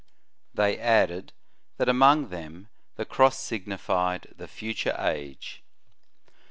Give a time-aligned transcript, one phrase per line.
[0.55, 1.31] They added,
[1.77, 5.61] that among them the cross signified the future age.